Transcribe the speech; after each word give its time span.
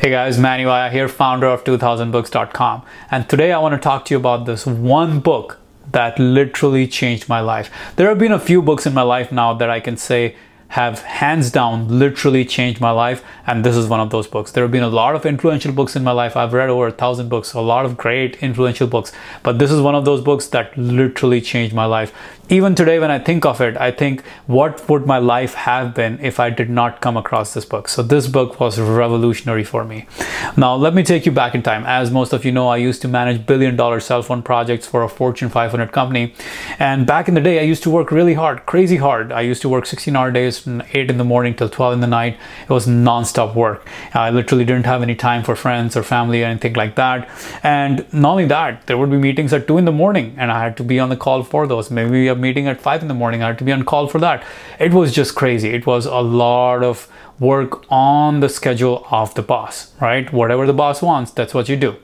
Hey 0.00 0.08
guys, 0.08 0.38
Mani 0.38 0.64
Vaya 0.64 0.90
here, 0.90 1.08
founder 1.08 1.46
of 1.46 1.62
2000books.com. 1.62 2.82
And 3.10 3.28
today 3.28 3.52
I 3.52 3.58
want 3.58 3.74
to 3.74 3.78
talk 3.78 4.06
to 4.06 4.14
you 4.14 4.18
about 4.18 4.46
this 4.46 4.64
one 4.64 5.20
book 5.20 5.58
that 5.92 6.18
literally 6.18 6.88
changed 6.88 7.28
my 7.28 7.40
life. 7.40 7.70
There 7.96 8.08
have 8.08 8.18
been 8.18 8.32
a 8.32 8.40
few 8.40 8.62
books 8.62 8.86
in 8.86 8.94
my 8.94 9.02
life 9.02 9.30
now 9.30 9.52
that 9.52 9.68
I 9.68 9.78
can 9.78 9.98
say 9.98 10.36
have 10.70 11.00
hands 11.02 11.50
down 11.50 11.86
literally 11.98 12.44
changed 12.44 12.80
my 12.80 12.90
life 12.90 13.22
and 13.46 13.64
this 13.64 13.76
is 13.76 13.88
one 13.88 14.00
of 14.00 14.10
those 14.10 14.26
books. 14.26 14.52
There 14.52 14.64
have 14.64 14.70
been 14.70 14.82
a 14.82 14.88
lot 14.88 15.14
of 15.14 15.26
influential 15.26 15.72
books 15.72 15.96
in 15.96 16.04
my 16.04 16.12
life. 16.12 16.36
I've 16.36 16.52
read 16.52 16.68
over 16.68 16.86
a 16.86 16.92
thousand 16.92 17.28
books 17.28 17.52
a 17.52 17.60
lot 17.60 17.84
of 17.84 17.96
great 17.96 18.36
influential 18.36 18.86
books 18.86 19.12
but 19.42 19.58
this 19.58 19.70
is 19.70 19.80
one 19.80 19.94
of 19.94 20.04
those 20.04 20.20
books 20.20 20.46
that 20.48 20.76
literally 20.78 21.40
changed 21.40 21.74
my 21.74 21.86
life. 21.86 22.12
Even 22.48 22.74
today 22.74 22.98
when 22.98 23.10
i 23.12 23.18
think 23.18 23.44
of 23.46 23.60
it 23.60 23.76
i 23.76 23.90
think 23.92 24.24
what 24.46 24.88
would 24.88 25.06
my 25.06 25.18
life 25.18 25.54
have 25.54 25.94
been 25.94 26.18
if 26.20 26.40
i 26.40 26.50
did 26.50 26.68
not 26.68 27.00
come 27.00 27.16
across 27.16 27.54
this 27.54 27.64
book? 27.64 27.88
So 27.88 28.02
this 28.02 28.26
book 28.26 28.60
was 28.60 28.78
revolutionary 28.78 29.64
for 29.64 29.84
me. 29.84 30.06
Now 30.56 30.74
let 30.74 30.94
me 30.94 31.02
take 31.02 31.26
you 31.26 31.32
back 31.32 31.54
in 31.54 31.62
time. 31.62 31.84
As 31.84 32.10
most 32.10 32.32
of 32.32 32.44
you 32.44 32.52
know 32.52 32.68
i 32.68 32.76
used 32.76 33.02
to 33.02 33.08
manage 33.08 33.44
billion 33.44 33.76
dollar 33.76 34.00
cell 34.00 34.22
phone 34.22 34.42
projects 34.42 34.86
for 34.86 35.02
a 35.02 35.08
fortune 35.08 35.48
500 35.48 35.90
company. 35.90 36.34
And 36.78 37.06
back 37.06 37.28
in 37.28 37.34
the 37.34 37.40
day 37.40 37.58
i 37.58 37.62
used 37.62 37.82
to 37.82 37.90
work 37.90 38.10
really 38.12 38.34
hard 38.34 38.66
crazy 38.66 38.96
hard. 38.96 39.32
I 39.32 39.40
used 39.40 39.62
to 39.62 39.68
work 39.68 39.86
16 39.86 40.14
hour 40.14 40.30
days 40.30 40.59
from 40.60 40.82
8 40.92 41.10
in 41.10 41.18
the 41.18 41.24
morning 41.24 41.54
till 41.54 41.68
12 41.68 41.94
in 41.94 42.00
the 42.00 42.06
night 42.06 42.38
it 42.62 42.70
was 42.70 42.86
non-stop 42.86 43.54
work 43.54 43.86
i 44.14 44.30
literally 44.30 44.64
didn't 44.64 44.86
have 44.86 45.02
any 45.02 45.14
time 45.14 45.42
for 45.42 45.56
friends 45.56 45.96
or 45.96 46.02
family 46.02 46.42
or 46.42 46.46
anything 46.46 46.74
like 46.74 46.96
that 46.96 47.28
and 47.62 48.06
not 48.12 48.32
only 48.32 48.46
that 48.46 48.86
there 48.86 48.98
would 48.98 49.10
be 49.10 49.18
meetings 49.18 49.52
at 49.52 49.66
2 49.66 49.78
in 49.78 49.84
the 49.84 49.92
morning 49.92 50.34
and 50.38 50.52
i 50.52 50.62
had 50.62 50.76
to 50.76 50.84
be 50.84 50.98
on 50.98 51.08
the 51.08 51.16
call 51.16 51.42
for 51.42 51.66
those 51.66 51.90
maybe 51.90 52.28
a 52.28 52.34
meeting 52.34 52.66
at 52.66 52.80
5 52.80 53.02
in 53.02 53.08
the 53.08 53.14
morning. 53.14 53.42
I 53.42 53.48
had 53.48 53.58
to 53.58 53.64
be 53.64 53.72
on 53.72 53.84
call 53.84 54.06
for 54.06 54.18
that. 54.20 54.44
It 54.78 54.92
was 54.92 55.12
just 55.12 55.34
crazy. 55.34 55.70
It 55.70 55.86
was 55.86 56.06
a 56.06 56.20
lot 56.20 56.82
of 56.82 57.08
work 57.38 57.84
on 57.90 58.40
the 58.40 58.48
schedule 58.48 59.06
of 59.10 59.34
the 59.34 59.42
boss, 59.42 59.92
right? 60.00 60.32
Whatever 60.32 60.66
the 60.66 60.72
boss 60.72 61.02
wants, 61.02 61.30
that's 61.30 61.54
what 61.54 61.68
you 61.68 61.76
do. 61.76 61.96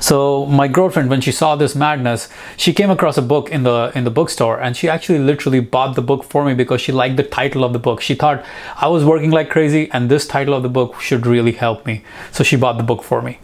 So 0.00 0.46
my 0.46 0.68
girlfriend, 0.68 1.10
when 1.10 1.20
she 1.20 1.32
saw 1.32 1.56
this 1.56 1.74
madness, 1.74 2.28
she 2.56 2.72
came 2.72 2.90
across 2.90 3.16
a 3.18 3.22
book 3.22 3.50
in 3.50 3.62
the 3.62 3.92
in 3.94 4.04
the 4.04 4.10
bookstore, 4.10 4.60
and 4.60 4.76
she 4.76 4.88
actually 4.88 5.18
literally 5.18 5.60
bought 5.60 5.94
the 5.94 6.02
book 6.02 6.24
for 6.24 6.44
me 6.44 6.54
because 6.54 6.80
she 6.80 6.92
liked 6.92 7.16
the 7.16 7.22
title 7.22 7.64
of 7.64 7.72
the 7.72 7.78
book. 7.78 8.00
She 8.00 8.14
thought 8.14 8.44
I 8.76 8.88
was 8.88 9.04
working 9.04 9.30
like 9.30 9.50
crazy, 9.50 9.90
and 9.92 10.10
this 10.10 10.26
title 10.26 10.54
of 10.54 10.62
the 10.62 10.68
book 10.68 11.00
should 11.00 11.26
really 11.26 11.52
help 11.52 11.86
me. 11.86 12.04
So 12.30 12.44
she 12.44 12.56
bought 12.56 12.78
the 12.78 12.84
book 12.84 13.02
for 13.02 13.22
me. 13.22 13.38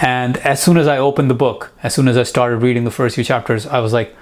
And 0.00 0.36
as 0.38 0.62
soon 0.62 0.76
as 0.76 0.86
I 0.86 0.98
opened 0.98 1.30
the 1.30 1.34
book, 1.34 1.72
as 1.82 1.94
soon 1.94 2.08
as 2.08 2.16
I 2.16 2.22
started 2.24 2.58
reading 2.58 2.84
the 2.84 2.90
first 2.90 3.14
few 3.14 3.24
chapters, 3.24 3.66
I 3.66 3.80
was 3.80 3.92
like, 3.92 4.14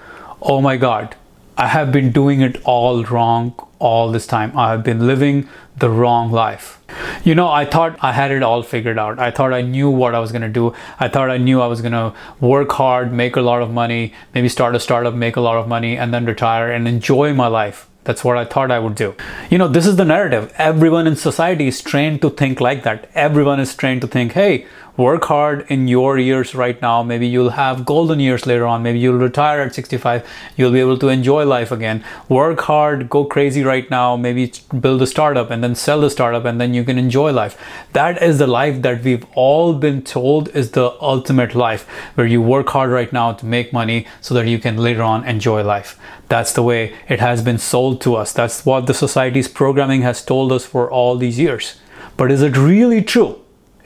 "Oh 0.43 0.61
my 0.61 0.77
God, 0.77 1.17
I 1.57 1.67
have 1.67 1.93
been 1.93 2.11
doing 2.13 2.41
it 2.41 2.61
all 2.65 3.05
wrong 3.05 3.55
all 3.79 4.11
this 4.11 4.27
time. 4.27 4.57
I 4.57 4.71
have 4.71 4.83
been 4.83 5.07
living 5.07 5.49
the 5.77 5.91
wrong 5.91 6.31
life. 6.31 6.81
You 7.25 7.35
know, 7.35 7.49
I 7.49 7.65
thought 7.65 7.99
I 8.01 8.13
had 8.13 8.31
it 8.31 8.43
all 8.43 8.63
figured 8.63 8.99
out. 8.99 9.19
I 9.19 9.31
thought 9.31 9.53
I 9.53 9.63
knew 9.63 9.91
what 9.91 10.15
I 10.15 10.21
was 10.21 10.33
going 10.33 10.43
to 10.43 10.49
do. 10.49 10.75
I 10.99 11.09
thought 11.09 11.31
I 11.31 11.39
knew 11.39 11.61
I 11.61 11.67
was 11.67 11.81
going 11.81 11.93
to 11.93 12.15
work 12.41 12.73
hard, 12.73 13.13
make 13.13 13.37
a 13.37 13.41
lot 13.41 13.63
of 13.63 13.71
money, 13.71 14.13
maybe 14.35 14.49
start 14.49 14.75
a 14.75 14.81
startup, 14.81 15.15
make 15.15 15.37
a 15.37 15.41
lot 15.41 15.57
of 15.57 15.69
money, 15.69 15.97
and 15.97 16.13
then 16.15 16.25
retire 16.25 16.71
and 16.71 16.87
enjoy 16.87 17.35
my 17.35 17.47
life. 17.47 17.89
That's 18.05 18.25
what 18.25 18.39
I 18.39 18.45
thought 18.45 18.71
I 18.71 18.79
would 18.79 18.95
do. 18.95 19.15
You 19.51 19.59
know, 19.59 19.69
this 19.69 19.87
is 19.87 19.97
the 19.97 20.05
narrative. 20.05 20.53
Everyone 20.57 21.07
in 21.07 21.17
society 21.17 21.69
is 21.69 21.83
trained 21.83 22.23
to 22.23 22.31
think 22.31 22.61
like 22.61 22.83
that. 22.85 23.11
Everyone 23.15 23.61
is 23.61 23.75
trained 23.75 24.01
to 24.01 24.07
think, 24.07 24.33
hey, 24.33 24.67
work 25.01 25.25
hard 25.25 25.65
in 25.69 25.89
your 25.89 26.19
years 26.19 26.55
right 26.55 26.81
now. 26.83 27.03
Maybe 27.03 27.27
you'll 27.27 27.57
have 27.59 27.87
golden 27.87 28.21
years 28.21 28.47
later 28.47 28.67
on. 28.67 28.83
Maybe 28.83 28.99
you'll 28.99 29.17
retire 29.17 29.63
at 29.63 29.75
65. 29.75 30.29
You'll 30.57 30.73
be 30.73 30.81
able 30.81 30.99
to 30.99 31.09
enjoy 31.09 31.47
life 31.47 31.73
again. 31.73 32.05
Work 32.29 32.61
hard, 32.61 33.09
go 33.09 33.25
crazy 33.25 33.65
right 33.65 33.91
now. 33.91 34.17
Maybe 34.17 34.53
build 34.79 35.01
a 35.01 35.07
startup 35.07 35.51
and 35.51 35.65
then 35.65 35.75
sell 35.75 36.03
the 36.03 36.11
startup 36.11 36.45
and 36.45 36.61
then 36.61 36.75
you 36.75 36.85
can 36.85 36.99
enjoy 36.99 37.33
life. 37.33 37.57
That 37.95 38.23
is 38.23 38.39
the 38.39 38.47
life 38.47 38.83
that 38.83 39.03
we've 39.03 39.25
all 39.35 39.73
been 39.73 40.03
told 40.03 40.51
is 40.51 40.73
the 40.73 40.91
ultimate 41.01 41.55
life 41.55 41.89
where 42.17 42.27
you 42.27 42.43
work 42.43 42.69
hard 42.69 42.91
right 42.91 43.11
now 43.11 43.33
to 43.33 43.47
make 43.47 43.73
money 43.73 44.07
so 44.21 44.35
that 44.35 44.49
you 44.49 44.59
can 44.59 44.77
later 44.77 45.03
on 45.03 45.25
enjoy 45.25 45.65
life. 45.65 45.99
That's 46.29 46.53
the 46.53 46.63
way 46.63 46.95
it 47.09 47.21
has 47.21 47.43
been 47.43 47.59
sold 47.59 48.03
to 48.03 48.17
us. 48.17 48.35
That's 48.35 48.67
what 48.67 48.87
the 48.87 48.95
society's 48.95 49.49
programming 49.49 50.03
has 50.03 50.23
told 50.23 50.53
us 50.53 50.67
for 50.67 50.91
all 50.91 51.17
these 51.17 51.39
years. 51.39 51.81
But 52.19 52.31
is 52.31 52.43
it 52.43 52.59
really 52.59 53.03
true? 53.03 53.40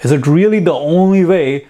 Is 0.05 0.13
it 0.13 0.27
really 0.27 0.61
the 0.61 0.75
only 0.75 1.25
way? 1.25 1.67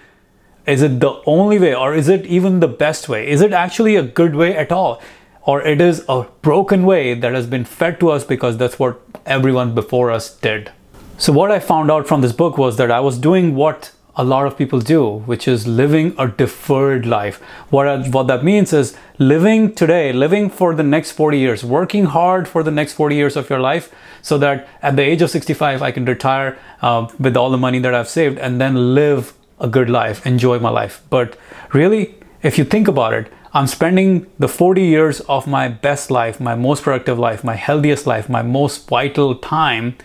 Is 0.67 0.81
it 0.81 0.99
the 0.99 1.21
only 1.25 1.57
way, 1.57 1.73
or 1.73 1.93
is 1.93 2.09
it 2.09 2.25
even 2.25 2.59
the 2.59 2.67
best 2.67 3.07
way? 3.07 3.29
Is 3.29 3.41
it 3.41 3.53
actually 3.53 3.95
a 3.95 4.03
good 4.03 4.35
way 4.35 4.55
at 4.57 4.71
all? 4.71 5.01
Or 5.43 5.61
it 5.61 5.79
is 5.79 6.03
a 6.09 6.23
broken 6.41 6.85
way 6.85 7.13
that 7.13 7.33
has 7.33 7.47
been 7.47 7.65
fed 7.65 7.99
to 7.99 8.09
us 8.09 8.23
because 8.23 8.57
that's 8.57 8.77
what 8.77 8.99
everyone 9.25 9.73
before 9.75 10.11
us 10.11 10.35
did. 10.35 10.71
So, 11.17 11.31
what 11.31 11.51
I 11.51 11.59
found 11.59 11.89
out 11.89 12.07
from 12.07 12.21
this 12.21 12.33
book 12.33 12.57
was 12.57 12.77
that 12.77 12.91
I 12.91 12.99
was 12.99 13.17
doing 13.17 13.55
what 13.55 13.91
a 14.17 14.23
lot 14.23 14.47
of 14.47 14.57
people 14.57 14.79
do, 14.79 15.19
which 15.25 15.47
is 15.47 15.67
living 15.67 16.15
a 16.17 16.27
deferred 16.27 17.05
life. 17.05 17.41
What, 17.69 18.07
what 18.07 18.27
that 18.27 18.43
means 18.43 18.71
is 18.71 18.95
living 19.17 19.75
today, 19.75 20.13
living 20.13 20.49
for 20.49 20.73
the 20.73 20.83
next 20.83 21.11
40 21.11 21.37
years, 21.37 21.63
working 21.63 22.05
hard 22.05 22.47
for 22.47 22.63
the 22.63 22.71
next 22.71 22.93
40 22.93 23.15
years 23.15 23.35
of 23.35 23.49
your 23.49 23.59
life 23.59 23.93
so 24.21 24.37
that 24.37 24.67
at 24.81 24.95
the 24.95 25.01
age 25.01 25.21
of 25.21 25.29
65, 25.29 25.81
I 25.81 25.91
can 25.91 26.05
retire 26.05 26.57
uh, 26.81 27.07
with 27.19 27.35
all 27.35 27.49
the 27.49 27.57
money 27.57 27.79
that 27.79 27.93
I've 27.93 28.09
saved 28.09 28.37
and 28.37 28.59
then 28.59 28.95
live 28.95 29.33
a 29.59 29.67
good 29.67 29.89
life, 29.89 30.25
enjoy 30.25 30.59
my 30.59 30.69
life. 30.69 31.03
But 31.09 31.37
really, 31.73 32.15
if 32.41 32.57
you 32.57 32.63
think 32.63 32.87
about 32.87 33.13
it, 33.13 33.31
I'm 33.53 33.67
spending 33.67 34.27
the 34.37 34.49
40 34.49 34.81
years 34.81 35.21
of 35.21 35.47
my 35.47 35.69
best 35.69 36.11
life, 36.11 36.41
my 36.41 36.55
most 36.55 36.83
productive 36.83 37.17
life, 37.17 37.43
my 37.43 37.55
healthiest 37.55 38.05
life, 38.05 38.27
my 38.29 38.41
most 38.41 38.87
vital 38.87 39.35
time 39.35 39.95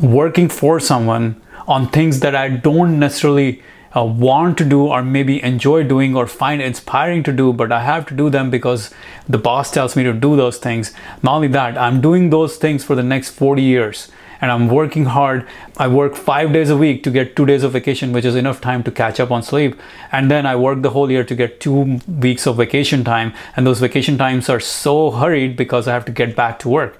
working 0.00 0.48
for 0.48 0.80
someone 0.80 1.40
on 1.72 1.88
things 1.88 2.20
that 2.20 2.34
I 2.36 2.48
don't 2.50 2.98
necessarily 2.98 3.62
uh, 3.96 4.04
want 4.04 4.58
to 4.58 4.64
do 4.64 4.88
or 4.88 5.02
maybe 5.02 5.42
enjoy 5.42 5.82
doing 5.84 6.14
or 6.14 6.26
find 6.26 6.60
inspiring 6.60 7.22
to 7.22 7.32
do, 7.32 7.52
but 7.52 7.72
I 7.72 7.82
have 7.82 8.04
to 8.06 8.14
do 8.14 8.28
them 8.28 8.50
because 8.50 8.90
the 9.26 9.38
boss 9.38 9.70
tells 9.70 9.96
me 9.96 10.02
to 10.02 10.12
do 10.12 10.36
those 10.36 10.58
things. 10.58 10.92
Not 11.22 11.36
only 11.36 11.48
that, 11.48 11.78
I'm 11.78 12.02
doing 12.02 12.28
those 12.28 12.56
things 12.56 12.84
for 12.84 12.94
the 12.94 13.02
next 13.02 13.30
40 13.30 13.62
years 13.62 14.10
and 14.42 14.50
I'm 14.50 14.68
working 14.68 15.06
hard. 15.06 15.46
I 15.78 15.88
work 15.88 16.14
five 16.14 16.52
days 16.52 16.68
a 16.68 16.76
week 16.76 17.02
to 17.04 17.10
get 17.10 17.36
two 17.36 17.46
days 17.46 17.62
of 17.62 17.72
vacation, 17.72 18.12
which 18.12 18.26
is 18.26 18.34
enough 18.34 18.60
time 18.60 18.82
to 18.82 18.90
catch 18.90 19.18
up 19.18 19.30
on 19.30 19.42
sleep. 19.42 19.80
And 20.10 20.30
then 20.30 20.44
I 20.44 20.56
work 20.56 20.82
the 20.82 20.90
whole 20.90 21.10
year 21.10 21.24
to 21.24 21.34
get 21.34 21.58
two 21.60 22.00
weeks 22.06 22.46
of 22.46 22.56
vacation 22.56 23.02
time. 23.02 23.32
And 23.56 23.66
those 23.66 23.80
vacation 23.80 24.18
times 24.18 24.50
are 24.50 24.60
so 24.60 25.10
hurried 25.12 25.56
because 25.56 25.88
I 25.88 25.94
have 25.94 26.04
to 26.04 26.12
get 26.12 26.36
back 26.36 26.58
to 26.60 26.68
work. 26.68 26.98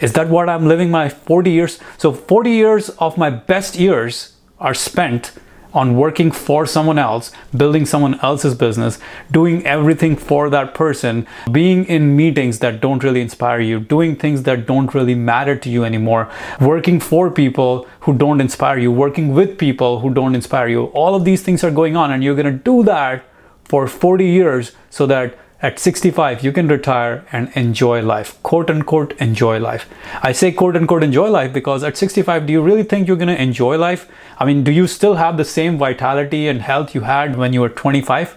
Is 0.00 0.12
that 0.12 0.28
what 0.28 0.48
I'm 0.48 0.66
living 0.66 0.90
my 0.90 1.08
40 1.08 1.50
years? 1.50 1.78
So 1.96 2.12
40 2.12 2.50
years 2.50 2.90
of 2.90 3.18
my 3.18 3.30
best 3.30 3.76
years 3.76 4.36
are 4.60 4.74
spent 4.74 5.32
on 5.74 5.96
working 5.96 6.30
for 6.30 6.66
someone 6.66 6.98
else, 6.98 7.30
building 7.56 7.84
someone 7.84 8.18
else's 8.20 8.54
business, 8.54 8.98
doing 9.30 9.66
everything 9.66 10.16
for 10.16 10.48
that 10.50 10.72
person, 10.72 11.26
being 11.52 11.84
in 11.84 12.16
meetings 12.16 12.60
that 12.60 12.80
don't 12.80 13.04
really 13.04 13.20
inspire 13.20 13.60
you, 13.60 13.78
doing 13.78 14.16
things 14.16 14.44
that 14.44 14.66
don't 14.66 14.94
really 14.94 15.14
matter 15.14 15.54
to 15.56 15.68
you 15.68 15.84
anymore, 15.84 16.30
working 16.60 16.98
for 16.98 17.30
people 17.30 17.86
who 18.00 18.16
don't 18.16 18.40
inspire 18.40 18.78
you, 18.78 18.90
working 18.90 19.34
with 19.34 19.58
people 19.58 20.00
who 20.00 20.12
don't 20.14 20.34
inspire 20.34 20.68
you. 20.68 20.84
All 20.86 21.14
of 21.14 21.24
these 21.24 21.42
things 21.42 21.62
are 21.62 21.70
going 21.70 21.96
on, 21.96 22.10
and 22.12 22.24
you're 22.24 22.36
gonna 22.36 22.52
do 22.52 22.82
that 22.84 23.24
for 23.64 23.86
40 23.86 24.24
years 24.24 24.72
so 24.88 25.06
that 25.06 25.38
at 25.60 25.78
65 25.78 26.44
you 26.44 26.52
can 26.52 26.68
retire 26.68 27.24
and 27.32 27.50
enjoy 27.56 28.00
life. 28.00 28.40
Quote 28.42 28.70
unquote 28.70 29.12
enjoy 29.20 29.58
life. 29.58 29.88
I 30.22 30.32
say 30.32 30.52
quote 30.52 30.76
unquote 30.76 31.02
enjoy 31.02 31.28
life 31.28 31.52
because 31.52 31.82
at 31.82 31.96
65 31.96 32.46
do 32.46 32.52
you 32.52 32.62
really 32.62 32.84
think 32.84 33.08
you're 33.08 33.16
going 33.16 33.36
to 33.36 33.42
enjoy 33.42 33.76
life? 33.76 34.08
I 34.38 34.44
mean 34.44 34.62
do 34.62 34.70
you 34.70 34.86
still 34.86 35.14
have 35.14 35.36
the 35.36 35.44
same 35.44 35.76
vitality 35.76 36.46
and 36.48 36.62
health 36.62 36.94
you 36.94 37.00
had 37.00 37.36
when 37.36 37.52
you 37.52 37.60
were 37.60 37.68
25 37.68 38.36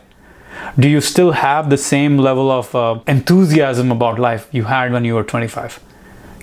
do 0.80 0.88
you 0.88 1.00
still 1.00 1.32
have 1.32 1.70
the 1.70 1.78
same 1.78 2.18
level 2.18 2.52
of 2.52 2.76
uh, 2.76 3.00
enthusiasm 3.08 3.92
about 3.92 4.20
life 4.20 4.48
you 4.52 4.64
had 4.66 4.92
when 4.92 5.06
you 5.06 5.16
were 5.16 5.24
25 5.24 5.80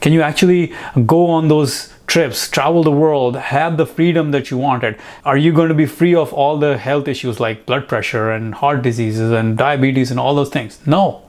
can 0.00 0.12
you 0.12 0.22
actually 0.22 0.72
go 1.06 1.26
on 1.26 1.48
those 1.48 1.92
trips, 2.08 2.48
travel 2.48 2.82
the 2.82 2.90
world, 2.90 3.36
have 3.36 3.76
the 3.76 3.86
freedom 3.86 4.32
that 4.32 4.50
you 4.50 4.58
wanted? 4.58 4.96
Are 5.24 5.36
you 5.36 5.52
going 5.52 5.68
to 5.68 5.74
be 5.74 5.86
free 5.86 6.14
of 6.14 6.32
all 6.32 6.58
the 6.58 6.78
health 6.78 7.06
issues 7.06 7.38
like 7.38 7.66
blood 7.66 7.86
pressure 7.86 8.32
and 8.32 8.54
heart 8.54 8.82
diseases 8.82 9.30
and 9.30 9.56
diabetes 9.56 10.10
and 10.10 10.18
all 10.18 10.34
those 10.34 10.48
things? 10.48 10.80
No. 10.86 11.22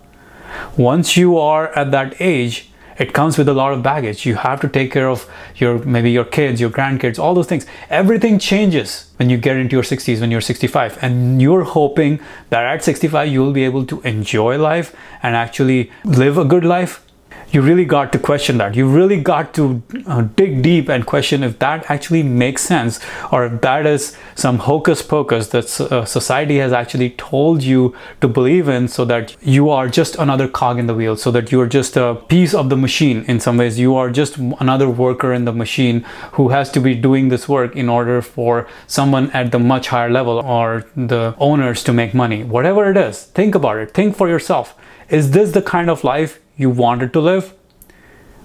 Once 0.77 1.15
you 1.18 1.38
are 1.38 1.68
at 1.75 1.92
that 1.92 2.19
age, 2.19 2.71
it 2.98 3.13
comes 3.13 3.38
with 3.38 3.48
a 3.48 3.54
lot 3.54 3.74
of 3.74 3.83
baggage. 3.83 4.25
You 4.25 4.36
have 4.36 4.59
to 4.62 4.68
take 4.68 4.92
care 4.92 5.09
of 5.09 5.30
your 5.56 5.80
maybe 5.86 6.12
your 6.12 6.25
kids, 6.25 6.59
your 6.59 6.69
grandkids, 6.69 7.19
all 7.19 7.33
those 7.33 7.48
things. 7.48 7.65
Everything 7.89 8.39
changes 8.39 9.12
when 9.18 9.30
you 9.30 9.38
get 9.38 9.56
into 9.57 9.75
your 9.75 9.83
60s, 9.83 10.19
when 10.19 10.31
you're 10.31 10.42
65. 10.42 10.98
And 11.01 11.42
you're 11.42 11.63
hoping 11.63 12.19
that 12.50 12.65
at 12.65 12.83
65 12.83 13.30
you 13.30 13.42
will 13.42 13.54
be 13.54 13.63
able 13.63 13.86
to 13.86 14.01
enjoy 14.01 14.57
life 14.57 14.95
and 15.24 15.36
actually 15.36 15.92
live 16.04 16.38
a 16.38 16.44
good 16.44 16.65
life 16.65 17.06
you 17.51 17.62
really 17.62 17.86
got 17.86 18.12
to 18.13 18.19
question 18.19 18.57
that. 18.57 18.75
You 18.75 18.88
really 18.88 19.19
got 19.22 19.54
to 19.56 19.81
uh, 20.06 20.22
dig 20.22 20.62
deep 20.62 20.90
and 20.90 21.06
question 21.06 21.44
if 21.44 21.57
that 21.60 21.90
actually 21.90 22.24
makes 22.24 22.62
sense 22.62 23.00
or 23.31 23.46
if 23.46 23.62
that 23.62 23.86
is 23.86 24.16
some 24.36 24.60
hocus 24.60 25.01
pocus 25.01 25.48
that 25.50 25.81
uh, 25.81 26.06
society 26.06 26.57
has 26.57 26.72
actually 26.72 27.12
told 27.12 27.63
you 27.63 27.96
to 28.22 28.28
believe 28.28 28.68
in 28.68 28.88
so 28.88 29.06
that 29.06 29.36
you 29.42 29.69
are 29.69 29.88
just 29.88 30.16
another 30.16 30.48
cog 30.48 30.78
in 30.80 30.88
the 30.88 30.94
wheel, 30.94 31.16
so 31.18 31.31
that 31.31 31.51
you're 31.51 31.68
just 31.68 31.98
a 31.98 32.16
piece 32.28 32.54
of 32.54 32.69
the 32.69 32.78
machine 32.78 33.24
in 33.28 33.40
some 33.40 33.57
ways. 33.57 33.80
You 33.80 33.95
are 33.95 34.10
just 34.10 34.38
another 34.38 34.90
worker 34.90 35.34
in 35.34 35.45
the 35.45 35.54
machine 35.54 36.02
who 36.34 36.50
has 36.50 36.69
to 36.72 36.80
be 36.80 36.94
doing 36.94 37.30
this 37.30 37.50
work 37.50 37.75
in 37.75 37.90
order 37.90 38.22
for 38.22 38.68
someone 38.88 39.31
at 39.31 39.52
the 39.52 39.60
much 39.60 39.88
higher 39.88 40.10
level 40.10 40.40
or 40.40 40.86
the 40.95 41.36
owners 41.40 41.84
to 41.86 41.94
make 41.94 42.13
money. 42.13 42.44
Whatever 42.44 42.92
it 42.92 42.98
is, 42.98 43.24
think 43.24 43.56
about 43.56 43.78
it. 43.78 43.94
Think 43.94 44.16
for 44.16 44.28
yourself. 44.28 44.75
Is 45.10 45.31
this 45.31 45.52
the 45.52 45.62
kind 45.62 45.90
of 45.90 46.04
life 46.04 46.40
you 46.59 46.69
wanted 46.69 47.13
to 47.13 47.19
live? 47.19 47.53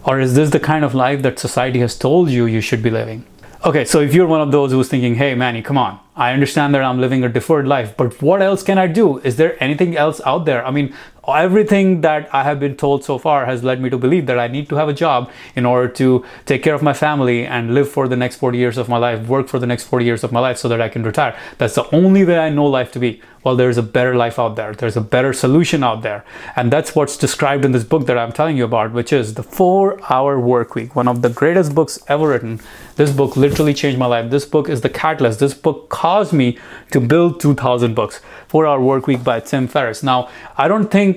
Or 0.05 0.21
is 0.21 0.35
this 0.35 0.51
the 0.51 0.61
kind 0.61 0.85
of 0.85 0.95
life 0.95 1.23
that 1.23 1.39
society 1.39 1.81
has 1.81 1.99
told 1.99 2.31
you 2.31 2.47
you 2.47 2.61
should 2.61 2.83
be 2.83 2.91
living? 2.91 3.27
Okay, 3.65 3.85
so 3.85 4.01
if 4.01 4.15
you're 4.15 4.27
one 4.27 4.43
of 4.43 4.53
those 4.53 4.73
who's 4.73 4.89
thinking, 4.89 5.15
hey, 5.15 5.35
Mani, 5.35 5.63
come 5.63 5.79
on, 5.79 5.99
I 6.15 6.33
understand 6.33 6.75
that 6.75 6.83
I'm 6.83 7.01
living 7.01 7.25
a 7.25 7.31
deferred 7.31 7.67
life, 7.67 7.97
but 7.97 8.21
what 8.23 8.43
else 8.43 8.63
can 8.63 8.77
I 8.77 8.87
do? 8.87 9.19
Is 9.21 9.37
there 9.37 9.63
anything 9.63 9.97
else 9.97 10.21
out 10.27 10.45
there? 10.45 10.65
I 10.67 10.71
mean, 10.71 10.95
everything 11.29 12.01
that 12.03 12.33
I 12.35 12.43
have 12.43 12.61
been 12.61 12.77
told 12.77 13.05
so 13.05 13.19
far 13.19 13.47
has 13.47 13.63
led 13.63 13.81
me 13.81 13.91
to 13.91 13.99
believe 13.99 14.27
that 14.27 14.39
I 14.39 14.49
need 14.49 14.69
to 14.69 14.77
have 14.77 14.89
a 14.89 14.93
job 14.93 15.31
in 15.55 15.67
order 15.67 15.89
to 15.95 16.25
take 16.47 16.63
care 16.63 16.75
of 16.75 16.83
my 16.83 16.93
family 16.93 17.47
and 17.47 17.75
live 17.75 17.89
for 17.89 18.09
the 18.09 18.17
next 18.17 18.37
40 18.37 18.59
years 18.59 18.79
of 18.79 18.89
my 18.89 18.99
life, 18.99 19.27
work 19.29 19.49
for 19.49 19.59
the 19.59 19.67
next 19.67 19.85
40 19.85 20.05
years 20.05 20.25
of 20.25 20.33
my 20.33 20.41
life 20.41 20.59
so 20.59 20.69
that 20.69 20.81
I 20.81 20.89
can 20.89 21.03
retire. 21.03 21.37
That's 21.59 21.75
the 21.75 21.89
only 21.95 22.25
way 22.25 22.39
I 22.39 22.51
know 22.51 22.67
life 22.67 22.93
to 22.93 22.99
be. 22.99 23.21
Well, 23.45 23.57
there's 23.57 23.77
a 23.77 23.83
better 23.83 24.17
life 24.17 24.39
out 24.39 24.57
there. 24.57 24.73
There's 24.73 24.97
a 24.97 25.03
better 25.03 25.35
solution 25.35 25.85
out 25.85 26.01
there. 26.01 26.25
And 26.57 26.73
that's 26.73 26.95
what's 26.97 27.19
described 27.19 27.67
in 27.67 27.73
this 27.73 27.85
book 27.85 28.07
that 28.07 28.17
I'm 28.17 28.33
telling 28.33 28.57
you 28.57 28.65
about, 28.65 28.93
which 28.93 29.13
is 29.13 29.35
The 29.35 29.43
Four 29.43 30.01
Hour 30.11 30.41
Work 30.41 30.75
Week, 30.75 30.97
one 30.97 31.07
of 31.09 31.21
the 31.21 31.29
greatest 31.29 31.75
books 31.75 31.99
ever 32.09 32.29
written. 32.29 32.59
This 32.97 33.13
book 33.13 33.37
literally 33.37 33.75
changed 33.75 33.99
my 33.99 34.07
life. 34.07 34.31
This 34.31 34.47
book 34.47 34.71
is 34.71 34.81
the 34.81 34.89
catalyst. 34.89 35.41
This 35.41 35.53
book 35.53 35.91
caused 35.91 36.33
me 36.33 36.59
to 36.93 37.01
build 37.01 37.39
2000 37.39 37.95
books. 37.95 38.23
Four 38.49 38.67
Hour 38.67 38.81
Work 38.81 39.07
Week 39.07 39.23
by 39.23 39.41
Tim 39.41 39.69
Ferriss. 39.69 40.03
Now, 40.03 40.31
I 40.57 40.67
don't 40.67 40.91
think 40.91 41.14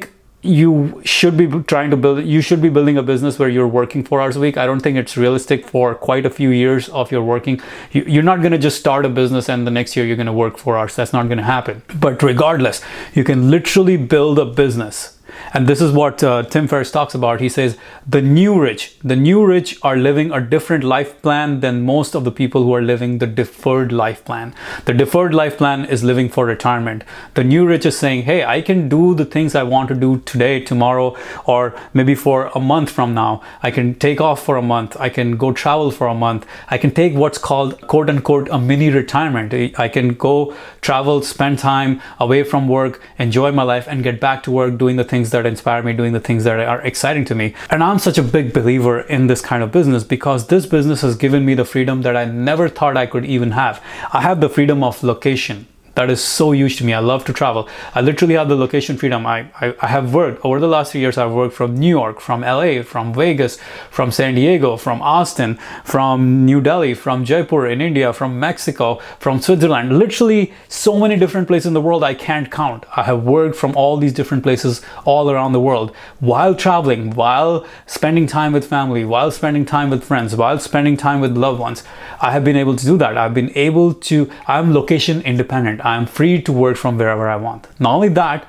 you 0.47 1.01
should 1.03 1.37
be 1.37 1.47
trying 1.63 1.91
to 1.91 1.97
build 1.97 2.23
you 2.23 2.41
should 2.41 2.61
be 2.61 2.69
building 2.69 2.97
a 2.97 3.03
business 3.03 3.37
where 3.37 3.49
you're 3.49 3.67
working 3.67 4.03
four 4.03 4.21
hours 4.21 4.35
a 4.35 4.39
week. 4.39 4.57
I 4.57 4.65
don't 4.65 4.79
think 4.79 4.97
it's 4.97 5.17
realistic 5.17 5.67
for 5.67 5.93
quite 5.95 6.25
a 6.25 6.29
few 6.29 6.49
years 6.49 6.89
of 6.89 7.11
your 7.11 7.23
working. 7.23 7.61
You, 7.91 8.19
are 8.19 8.23
not 8.23 8.39
going 8.39 8.53
to 8.53 8.57
just 8.57 8.79
start 8.79 9.05
a 9.05 9.09
business 9.09 9.49
and 9.49 9.67
the 9.67 9.71
next 9.71 9.95
year 9.95 10.05
you're 10.05 10.15
going 10.15 10.27
to 10.27 10.33
work 10.33 10.57
four 10.57 10.77
hours. 10.77 10.95
That's 10.95 11.13
not 11.13 11.27
going 11.27 11.37
to 11.37 11.43
happen. 11.43 11.81
But 11.99 12.23
regardless 12.23 12.81
you 13.13 13.23
can 13.23 13.51
literally 13.51 13.97
build 13.97 14.39
a 14.39 14.45
business 14.45 15.16
and 15.57 15.65
this 15.65 15.81
is 15.81 15.91
what 15.91 16.23
uh, 16.23 16.43
Tim 16.43 16.67
Ferriss 16.67 16.91
talks 16.91 17.15
about. 17.15 17.41
He 17.41 17.49
says, 17.49 17.77
the 18.07 18.21
new 18.21 18.61
rich, 18.61 18.95
the 19.03 19.15
new 19.15 19.43
rich 19.43 19.79
are 19.81 19.97
living 19.97 20.31
a 20.31 20.39
different 20.39 20.83
life 20.83 21.19
plan 21.23 21.61
than 21.61 21.81
most 21.81 22.13
of 22.13 22.25
the 22.25 22.31
people 22.31 22.61
who 22.61 22.75
are 22.75 22.81
living 22.83 23.17
the 23.17 23.25
deferred 23.25 23.91
life 23.91 24.23
plan. 24.23 24.53
The 24.85 24.93
deferred 24.93 25.33
life 25.33 25.57
plan 25.57 25.85
is 25.85 26.03
living 26.03 26.29
for 26.29 26.45
retirement. 26.45 27.03
The 27.33 27.43
new 27.43 27.65
rich 27.65 27.87
is 27.87 27.97
saying, 27.97 28.21
hey, 28.21 28.45
I 28.45 28.61
can 28.61 28.87
do 28.87 29.15
the 29.15 29.25
things 29.25 29.55
I 29.55 29.63
want 29.63 29.89
to 29.89 29.95
do 29.95 30.19
today, 30.25 30.59
tomorrow, 30.59 31.17
or 31.45 31.75
maybe 31.91 32.13
for 32.13 32.51
a 32.53 32.59
month 32.59 32.91
from 32.91 33.15
now. 33.15 33.41
I 33.63 33.71
can 33.71 33.95
take 33.95 34.21
off 34.21 34.45
for 34.45 34.57
a 34.57 34.61
month. 34.61 34.95
I 34.99 35.09
can 35.09 35.37
go 35.37 35.53
travel 35.53 35.89
for 35.89 36.05
a 36.05 36.13
month. 36.13 36.45
I 36.67 36.77
can 36.77 36.91
take 36.91 37.15
what's 37.15 37.39
called, 37.39 37.81
quote 37.87 38.11
unquote, 38.11 38.47
a 38.49 38.59
mini 38.59 38.91
retirement. 38.91 39.55
I 39.79 39.87
can 39.87 40.09
go 40.09 40.55
travel, 40.81 41.23
spend 41.23 41.57
time 41.57 41.99
away 42.19 42.43
from 42.43 42.67
work, 42.67 43.01
enjoy 43.17 43.51
my 43.51 43.63
life, 43.63 43.87
and 43.87 44.03
get 44.03 44.21
back 44.21 44.43
to 44.43 44.51
work 44.51 44.77
doing 44.77 44.97
the 44.97 45.03
things 45.03 45.31
that 45.31 45.46
inspire 45.47 45.81
me, 45.81 45.93
doing 45.93 46.13
the 46.13 46.19
things 46.19 46.43
that 46.43 46.59
are 46.59 46.81
exciting 46.81 47.25
to 47.25 47.35
me. 47.35 47.55
And 47.69 47.83
I'm 47.83 47.99
such 47.99 48.17
a 48.17 48.23
big 48.23 48.53
believer 48.53 49.01
in 49.01 49.27
this 49.27 49.41
kind 49.41 49.63
of 49.63 49.71
business 49.71 50.03
because 50.03 50.47
this 50.47 50.65
business 50.65 51.01
has 51.01 51.15
given 51.15 51.45
me 51.45 51.55
the 51.55 51.65
freedom 51.65 52.01
that 52.03 52.15
I 52.15 52.25
never 52.25 52.69
thought 52.69 52.97
I 52.97 53.05
could 53.05 53.25
even 53.25 53.51
have. 53.51 53.83
I 54.13 54.21
have 54.21 54.41
the 54.41 54.49
freedom 54.49 54.83
of 54.83 55.03
location 55.03 55.67
that 55.97 56.11
is 56.11 56.23
so 56.23 56.51
huge 56.51 56.77
to 56.77 56.83
me. 56.83 56.93
I 56.93 56.99
love 56.99 57.25
to 57.25 57.33
travel. 57.33 57.67
I 57.95 58.01
literally 58.01 58.35
have 58.35 58.49
the 58.49 58.55
location 58.55 58.97
freedom. 58.97 59.25
I, 59.25 59.49
I, 59.59 59.73
I, 59.81 59.87
have 59.87 60.13
worked 60.13 60.45
over 60.45 60.59
the 60.59 60.67
last 60.67 60.91
few 60.91 61.01
years. 61.01 61.17
I've 61.17 61.31
worked 61.31 61.55
from 61.55 61.75
New 61.75 61.89
York, 61.89 62.19
from 62.19 62.41
LA, 62.41 62.83
from 62.83 63.15
Vegas, 63.15 63.57
from 63.89 64.11
San 64.11 64.35
Diego, 64.35 64.77
from 64.77 65.01
Austin, 65.01 65.57
from 65.83 66.45
New 66.45 66.61
Delhi, 66.61 66.93
from 66.93 67.25
Jaipur 67.25 67.65
in 67.65 67.81
India, 67.81 68.13
from 68.13 68.39
Mexico, 68.39 68.99
from 69.17 69.41
Switzerland. 69.41 69.97
Literally 69.97 70.53
so 70.67 70.99
many 70.99 71.15
different 71.15 71.47
places 71.47 71.65
in 71.65 71.73
the 71.73 71.81
world 71.81 72.03
I 72.03 72.13
can't 72.13 72.51
count. 72.51 72.85
I 72.95 73.01
have 73.01 73.23
worked 73.23 73.55
from 73.55 73.75
all 73.75 73.97
these 73.97 74.13
different 74.13 74.43
places 74.43 74.83
all 75.03 75.31
around 75.31 75.53
the 75.53 75.59
world 75.59 75.95
while 76.19 76.53
traveling, 76.53 77.09
while 77.15 77.65
spending 77.87 78.27
time 78.27 78.53
with 78.53 78.67
family, 78.67 79.03
while 79.03 79.31
spending 79.31 79.65
time 79.65 79.89
with 79.89 80.03
friends, 80.03 80.35
while 80.35 80.59
spending 80.59 80.95
time 80.95 81.21
with 81.21 81.35
loved 81.35 81.59
ones. 81.59 81.83
I 82.21 82.33
have 82.33 82.43
been 82.43 82.55
able 82.55 82.75
to 82.75 82.85
do 82.85 82.99
that. 82.99 83.17
I've 83.17 83.33
been 83.33 83.51
able 83.57 83.95
to, 83.95 84.29
I'm 84.45 84.75
location 84.75 85.23
independent. 85.23 85.86
I'm 85.87 86.05
free 86.05 86.41
to 86.41 86.51
work 86.51 86.77
from 86.77 86.97
wherever 86.97 87.29
I 87.29 87.37
want. 87.37 87.67
Not 87.79 87.95
only 87.95 88.09
that, 88.09 88.45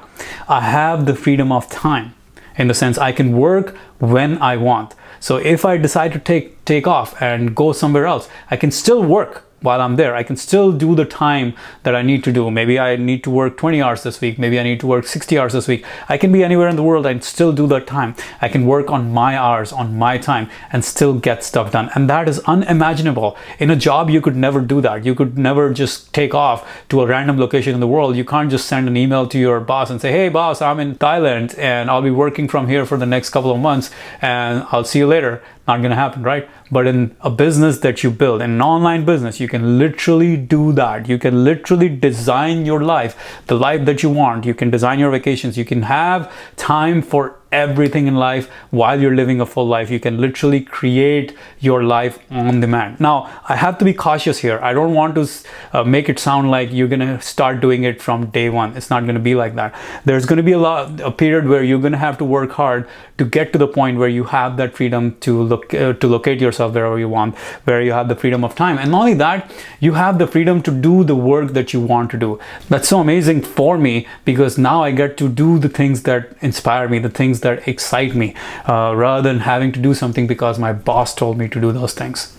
I 0.48 0.60
have 0.60 1.06
the 1.06 1.14
freedom 1.14 1.52
of 1.52 1.68
time 1.68 2.14
in 2.56 2.68
the 2.68 2.74
sense 2.74 2.98
I 2.98 3.12
can 3.12 3.36
work 3.36 3.76
when 3.98 4.38
I 4.42 4.56
want. 4.56 4.94
So 5.20 5.36
if 5.36 5.64
I 5.64 5.76
decide 5.76 6.12
to 6.12 6.18
take 6.18 6.64
take 6.64 6.86
off 6.86 7.20
and 7.22 7.54
go 7.54 7.72
somewhere 7.72 8.06
else, 8.06 8.28
I 8.50 8.56
can 8.56 8.70
still 8.70 9.02
work 9.02 9.44
while 9.60 9.80
I'm 9.80 9.96
there. 9.96 10.14
I 10.14 10.22
can 10.22 10.36
still 10.36 10.72
do 10.72 10.94
the 10.94 11.04
time 11.04 11.54
that 11.82 11.94
I 11.94 12.02
need 12.02 12.24
to 12.24 12.32
do. 12.32 12.50
Maybe 12.50 12.78
I 12.78 12.96
need 12.96 13.24
to 13.24 13.30
work 13.30 13.56
20 13.56 13.82
hours 13.82 14.02
this 14.02 14.20
week. 14.20 14.38
Maybe 14.38 14.58
I 14.58 14.62
need 14.62 14.80
to 14.80 14.86
work 14.86 15.06
60 15.06 15.38
hours 15.38 15.52
this 15.52 15.68
week. 15.68 15.84
I 16.08 16.16
can 16.16 16.32
be 16.32 16.44
anywhere 16.44 16.68
in 16.68 16.76
the 16.76 16.82
world 16.82 17.06
and 17.06 17.22
still 17.22 17.52
do 17.52 17.66
that 17.68 17.86
time. 17.86 18.14
I 18.40 18.48
can 18.48 18.66
work 18.66 18.90
on 18.90 19.12
my 19.12 19.36
hours, 19.36 19.72
on 19.72 19.98
my 19.98 20.18
time, 20.18 20.48
and 20.72 20.84
still 20.84 21.14
get 21.14 21.42
stuff 21.44 21.72
done. 21.72 21.90
And 21.94 22.08
that 22.08 22.28
is 22.28 22.38
unimaginable. 22.40 23.36
In 23.58 23.70
a 23.70 23.76
job, 23.76 24.10
you 24.10 24.20
could 24.20 24.36
never 24.36 24.60
do 24.60 24.80
that. 24.80 25.04
You 25.04 25.14
could 25.14 25.38
never 25.38 25.72
just 25.72 26.12
take 26.14 26.34
off 26.34 26.88
to 26.90 27.02
a 27.02 27.06
random 27.06 27.38
location 27.38 27.74
in 27.74 27.80
the 27.80 27.88
world. 27.88 28.16
You 28.16 28.24
can't 28.24 28.50
just 28.50 28.66
send 28.66 28.88
an 28.88 28.96
email 28.96 29.26
to 29.28 29.38
your 29.38 29.60
boss 29.60 29.90
and 29.90 30.00
say, 30.00 30.12
hey, 30.12 30.28
boss, 30.28 30.62
I'm 30.62 30.80
in 30.80 30.96
Thailand 30.96 31.58
and 31.58 31.90
I'll 31.90 32.02
be 32.02 32.10
working 32.10 32.48
from 32.48 32.68
here 32.68 32.86
for 32.86 32.96
the 32.96 33.06
next 33.06 33.30
couple 33.30 33.50
of 33.50 33.58
months 33.58 33.90
and 34.20 34.64
I'll 34.70 34.84
see 34.84 35.00
you 35.00 35.06
later 35.06 35.42
not 35.68 35.78
going 35.78 35.90
to 35.90 35.96
happen, 35.96 36.22
right? 36.22 36.48
But 36.72 36.86
in 36.86 37.14
a 37.20 37.30
business 37.30 37.78
that 37.80 38.02
you 38.02 38.10
build, 38.10 38.40
in 38.40 38.50
an 38.50 38.62
online 38.62 39.04
business, 39.04 39.38
you 39.38 39.47
can 39.48 39.78
literally 39.78 40.36
do 40.36 40.72
that. 40.72 41.08
You 41.08 41.18
can 41.18 41.44
literally 41.44 41.88
design 41.88 42.66
your 42.66 42.82
life, 42.82 43.42
the 43.46 43.56
life 43.56 43.84
that 43.86 44.02
you 44.02 44.10
want. 44.10 44.44
You 44.44 44.54
can 44.54 44.70
design 44.70 44.98
your 44.98 45.10
vacations. 45.10 45.58
You 45.58 45.64
can 45.64 45.82
have 45.82 46.32
time 46.56 47.02
for 47.02 47.37
everything 47.50 48.06
in 48.06 48.14
life 48.14 48.48
while 48.70 49.00
you're 49.00 49.14
living 49.14 49.40
a 49.40 49.46
full 49.46 49.66
life. 49.66 49.90
You 49.90 50.00
can 50.00 50.20
literally 50.20 50.60
create 50.60 51.34
your 51.60 51.82
life 51.82 52.18
on 52.30 52.60
demand. 52.60 53.00
Now, 53.00 53.42
I 53.48 53.56
have 53.56 53.78
to 53.78 53.84
be 53.84 53.94
cautious 53.94 54.38
here. 54.38 54.58
I 54.62 54.72
don't 54.72 54.94
want 54.94 55.14
to 55.14 55.28
uh, 55.72 55.84
make 55.84 56.08
it 56.08 56.18
sound 56.18 56.50
like 56.50 56.72
you're 56.72 56.88
going 56.88 57.00
to 57.00 57.20
start 57.20 57.60
doing 57.60 57.84
it 57.84 58.02
from 58.02 58.26
day 58.30 58.48
one. 58.48 58.76
It's 58.76 58.90
not 58.90 59.04
going 59.04 59.14
to 59.14 59.20
be 59.20 59.34
like 59.34 59.54
that. 59.54 59.74
There's 60.04 60.26
going 60.26 60.36
to 60.36 60.42
be 60.42 60.52
a 60.52 60.58
lot 60.58 61.00
a 61.00 61.10
period 61.10 61.48
where 61.48 61.62
you're 61.62 61.80
going 61.80 61.92
to 61.92 61.98
have 61.98 62.18
to 62.18 62.24
work 62.24 62.52
hard 62.52 62.88
to 63.18 63.24
get 63.24 63.52
to 63.52 63.58
the 63.58 63.66
point 63.66 63.98
where 63.98 64.08
you 64.08 64.24
have 64.24 64.56
that 64.56 64.74
freedom 64.74 65.16
to 65.20 65.42
look 65.42 65.74
uh, 65.74 65.92
to 65.94 66.06
locate 66.06 66.40
yourself 66.40 66.74
wherever 66.74 66.98
you 66.98 67.08
want, 67.08 67.36
where 67.64 67.82
you 67.82 67.92
have 67.92 68.08
the 68.08 68.16
freedom 68.16 68.44
of 68.44 68.54
time. 68.54 68.78
And 68.78 68.90
not 68.90 69.00
only 69.00 69.14
that, 69.14 69.50
you 69.80 69.92
have 69.94 70.18
the 70.18 70.26
freedom 70.26 70.62
to 70.62 70.70
do 70.70 71.04
the 71.04 71.16
work 71.16 71.52
that 71.52 71.72
you 71.72 71.80
want 71.80 72.10
to 72.12 72.18
do. 72.18 72.38
That's 72.68 72.88
so 72.88 73.00
amazing 73.00 73.42
for 73.42 73.78
me 73.78 74.06
because 74.24 74.58
now 74.58 74.82
I 74.82 74.90
get 74.92 75.16
to 75.18 75.28
do 75.28 75.58
the 75.58 75.68
things 75.68 76.02
that 76.04 76.36
inspire 76.40 76.88
me, 76.88 76.98
the 76.98 77.10
things 77.10 77.37
things 77.38 77.40
that 77.40 77.68
excite 77.68 78.14
me 78.14 78.34
uh, 78.68 78.94
rather 78.96 79.22
than 79.22 79.40
having 79.40 79.72
to 79.72 79.80
do 79.80 79.94
something 79.94 80.26
because 80.26 80.58
my 80.58 80.72
boss 80.72 81.14
told 81.14 81.38
me 81.38 81.48
to 81.48 81.60
do 81.60 81.72
those 81.72 81.94
things. 81.94 82.36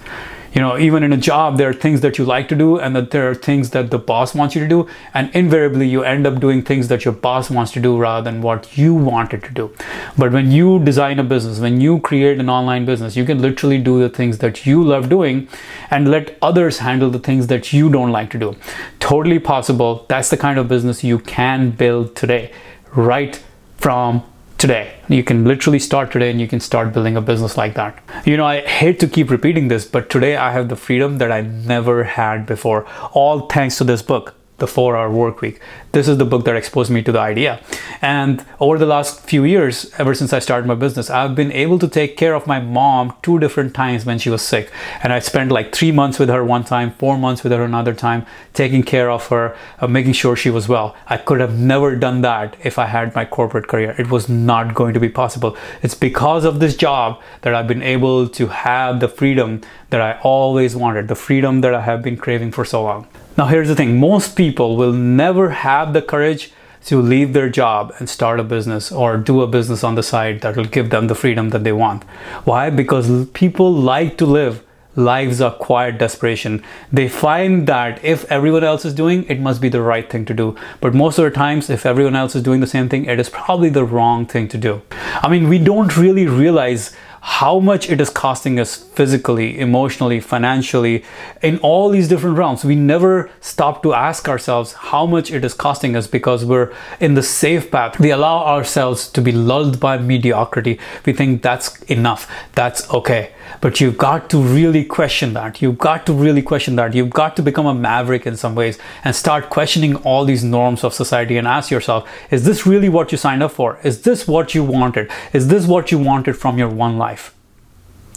You 0.51 0.61
know 0.61 0.79
even 0.79 1.03
in 1.03 1.13
a 1.13 1.17
job 1.17 1.57
there 1.57 1.69
are 1.69 1.77
things 1.81 2.01
that 2.01 2.17
you 2.17 2.25
like 2.25 2.47
to 2.49 2.55
do 2.55 2.79
and 2.79 2.95
that 2.95 3.11
there 3.11 3.29
are 3.29 3.35
things 3.35 3.69
that 3.69 3.91
the 3.91 3.99
boss 3.99 4.33
wants 4.33 4.55
you 4.55 4.61
to 4.61 4.67
do 4.67 4.87
and 5.13 5.29
invariably 5.35 5.87
you 5.87 6.01
end 6.03 6.25
up 6.25 6.39
doing 6.39 6.63
things 6.63 6.87
that 6.87 7.05
your 7.05 7.13
boss 7.13 7.51
wants 7.51 7.71
to 7.73 7.79
do 7.79 7.91
rather 7.99 8.23
than 8.29 8.41
what 8.41 8.75
you 8.75 8.95
wanted 8.95 9.43
to 9.43 9.51
do. 9.51 9.69
But 10.17 10.31
when 10.31 10.51
you 10.51 10.79
design 10.79 11.19
a 11.19 11.23
business 11.23 11.59
when 11.59 11.79
you 11.79 11.99
create 11.99 12.39
an 12.39 12.49
online 12.49 12.87
business 12.87 13.15
you 13.15 13.25
can 13.25 13.43
literally 13.43 13.77
do 13.89 13.99
the 13.99 14.09
things 14.09 14.39
that 14.39 14.65
you 14.65 14.83
love 14.83 15.07
doing 15.07 15.47
and 15.91 16.09
let 16.09 16.35
others 16.41 16.79
handle 16.79 17.11
the 17.11 17.23
things 17.29 17.45
that 17.53 17.71
you 17.71 17.91
don't 17.97 18.11
like 18.11 18.31
to 18.31 18.39
do. 18.39 18.55
Totally 18.99 19.37
possible. 19.37 20.05
That's 20.09 20.31
the 20.31 20.41
kind 20.47 20.57
of 20.57 20.67
business 20.67 21.03
you 21.03 21.19
can 21.19 21.69
build 21.69 22.15
today 22.15 22.51
right 22.95 23.39
from 23.77 24.23
today. 24.59 24.91
You 25.07 25.23
can 25.23 25.45
literally 25.45 25.79
start 25.79 26.11
today 26.11 26.29
and 26.29 26.39
you 26.39 26.47
can 26.47 26.59
start 26.59 26.93
building 26.93 27.15
a 27.15 27.21
business 27.21 27.57
like 27.57 27.75
that. 27.75 28.03
You 28.25 28.37
know, 28.37 28.45
I 28.45 28.61
hate 28.61 28.99
to 28.99 29.07
keep 29.07 29.31
repeating 29.31 29.69
this, 29.69 29.85
but 29.85 30.09
today 30.09 30.35
I 30.35 30.51
have 30.51 30.69
the 30.69 30.75
freedom 30.75 31.17
that 31.17 31.31
I 31.31 31.41
never 31.41 32.03
had 32.03 32.45
before, 32.45 32.85
all 33.13 33.47
thanks 33.47 33.77
to 33.77 33.85
this 33.85 34.01
book. 34.01 34.35
The 34.59 34.67
four 34.67 34.95
hour 34.95 35.09
work 35.09 35.41
week. 35.41 35.59
This 35.91 36.07
is 36.07 36.17
the 36.17 36.25
book 36.25 36.45
that 36.45 36.55
exposed 36.55 36.91
me 36.91 37.01
to 37.03 37.11
the 37.11 37.19
idea. 37.19 37.61
And 38.01 38.45
over 38.59 38.77
the 38.77 38.85
last 38.85 39.21
few 39.21 39.43
years, 39.43 39.91
ever 39.97 40.13
since 40.13 40.33
I 40.33 40.39
started 40.39 40.67
my 40.67 40.75
business, 40.75 41.09
I've 41.09 41.35
been 41.35 41.51
able 41.51 41.79
to 41.79 41.87
take 41.87 42.15
care 42.15 42.35
of 42.35 42.45
my 42.45 42.59
mom 42.59 43.15
two 43.23 43.39
different 43.39 43.73
times 43.73 44.05
when 44.05 44.19
she 44.19 44.29
was 44.29 44.41
sick. 44.41 44.71
And 45.01 45.11
I 45.11 45.19
spent 45.19 45.51
like 45.51 45.73
three 45.73 45.91
months 45.91 46.19
with 46.19 46.29
her 46.29 46.43
one 46.43 46.63
time, 46.63 46.91
four 46.91 47.17
months 47.17 47.43
with 47.43 47.51
her 47.51 47.63
another 47.63 47.93
time, 47.93 48.25
taking 48.53 48.83
care 48.83 49.09
of 49.09 49.27
her, 49.27 49.55
uh, 49.79 49.87
making 49.87 50.13
sure 50.13 50.35
she 50.35 50.49
was 50.49 50.67
well. 50.67 50.95
I 51.07 51.17
could 51.17 51.39
have 51.39 51.57
never 51.57 51.95
done 51.95 52.21
that 52.21 52.55
if 52.63 52.77
I 52.77 52.85
had 52.85 53.15
my 53.15 53.25
corporate 53.25 53.67
career. 53.67 53.95
It 53.97 54.09
was 54.11 54.29
not 54.29 54.75
going 54.75 54.93
to 54.93 54.99
be 54.99 55.09
possible. 55.09 55.57
It's 55.81 55.95
because 55.95 56.45
of 56.45 56.59
this 56.59 56.75
job 56.75 57.21
that 57.41 57.55
I've 57.55 57.67
been 57.67 57.83
able 57.83 58.29
to 58.29 58.47
have 58.47 58.99
the 58.99 59.07
freedom 59.07 59.61
that 59.89 60.01
I 60.01 60.19
always 60.21 60.75
wanted, 60.75 61.07
the 61.07 61.15
freedom 61.15 61.61
that 61.61 61.73
I 61.73 61.81
have 61.81 62.03
been 62.03 62.17
craving 62.17 62.51
for 62.51 62.63
so 62.63 62.83
long. 62.83 63.07
Now, 63.39 63.46
here's 63.46 63.69
the 63.69 63.75
thing 63.75 64.01
most 64.01 64.36
people 64.36 64.75
will 64.75 64.91
never 64.91 65.51
have 65.51 65.93
the 65.93 66.01
courage 66.01 66.51
to 66.88 67.01
leave 67.01 67.31
their 67.31 67.50
job 67.50 67.93
and 67.98 68.10
start 68.10 68.38
a 68.38 68.43
business 68.43 68.91
or 68.91 69.15
do 69.15 69.41
a 69.41 69.48
business 69.48 69.81
on 69.81 69.96
the 69.96 70.03
side 70.03 70.41
that 70.41 70.58
will 70.58 70.65
give 70.65 70.89
them 70.89 71.08
the 71.08 71.15
freedom 71.15 71.51
that 71.51 71.63
they 71.63 71.72
want. 71.72 72.03
Why? 72.43 72.69
Because 72.69 73.29
people 73.29 73.72
like 73.72 74.17
to 74.17 74.25
live 74.25 74.62
lives 74.98 75.39
of 75.39 75.58
quiet 75.58 75.98
desperation. 75.98 76.62
They 76.91 77.08
find 77.08 77.65
that 77.67 78.03
if 78.03 78.29
everyone 78.29 78.65
else 78.65 78.84
is 78.84 78.93
doing, 78.93 79.24
it 79.29 79.39
must 79.39 79.62
be 79.62 79.69
the 79.69 79.81
right 79.81 80.10
thing 80.10 80.25
to 80.25 80.34
do. 80.34 80.58
But 80.81 80.93
most 80.93 81.17
of 81.17 81.24
the 81.24 81.31
times, 81.31 81.69
if 81.69 81.86
everyone 81.86 82.17
else 82.17 82.36
is 82.36 82.43
doing 82.43 82.60
the 82.60 82.67
same 82.67 82.89
thing, 82.89 83.05
it 83.05 83.22
is 83.22 83.29
probably 83.29 83.69
the 83.69 83.86
wrong 83.86 84.25
thing 84.25 84.50
to 84.50 84.58
do. 84.58 84.81
I 85.24 85.29
mean, 85.29 85.48
we 85.48 85.60
don't 85.60 85.96
really 85.96 86.27
realize 86.27 86.93
how 87.21 87.59
much 87.59 87.89
it 87.89 87.99
is 87.99 88.09
costing 88.09 88.59
us 88.59 88.75
physically, 88.75 89.59
emotionally, 89.59 90.19
financially, 90.19 91.03
in 91.41 91.57
all 91.59 91.89
these 91.89 92.07
different 92.07 92.38
realms. 92.38 92.63
We 92.63 92.75
never 92.75 93.29
stop 93.41 93.83
to 93.83 93.93
ask 93.93 94.27
ourselves 94.27 94.73
how 94.73 95.05
much 95.05 95.31
it 95.31 95.43
is 95.43 95.53
costing 95.53 95.95
us 95.95 96.07
because 96.07 96.45
we're 96.45 96.73
in 96.99 97.13
the 97.15 97.23
safe 97.23 97.71
path. 97.71 97.99
We 97.99 98.11
allow 98.11 98.45
ourselves 98.45 99.09
to 99.11 99.21
be 99.21 99.31
lulled 99.31 99.79
by 99.79 99.97
mediocrity. 99.97 100.79
We 101.05 101.13
think 101.13 101.41
that's 101.41 101.81
enough, 101.83 102.29
that's 102.53 102.89
okay. 102.91 103.31
But 103.61 103.81
you've 103.81 103.97
got 103.97 104.29
to 104.29 104.38
really 104.38 104.85
question 104.85 105.33
that. 105.33 105.61
You've 105.61 105.77
got 105.77 106.05
to 106.05 106.13
really 106.13 106.41
question 106.41 106.75
that. 106.75 106.93
You've 106.93 107.09
got 107.09 107.35
to 107.38 107.41
become 107.41 107.65
a 107.65 107.73
maverick 107.73 108.25
in 108.27 108.38
some 108.38 108.55
ways 108.55 108.77
and 109.03 109.15
start 109.15 109.49
questioning 109.49 109.95
all 109.97 110.23
these 110.23 110.43
norms 110.43 110.83
of 110.83 110.93
society 110.93 111.38
and 111.38 111.47
ask 111.47 111.71
yourself, 111.71 112.07
is 112.31 112.45
this 112.45 112.65
really 112.65 112.89
what 112.89 113.11
you 113.11 113.17
signed 113.17 113.43
up 113.43 113.51
for? 113.51 113.79
Is 113.83 114.03
this 114.03 114.27
what 114.27 114.53
you 114.53 114.63
wanted? 114.63 115.11
Is 115.33 115.47
this 115.47 115.65
what 115.65 115.91
you 115.91 115.99
wanted 115.99 116.38
from 116.38 116.57
your 116.57 116.69
one 116.69 116.97
life? 116.97 117.18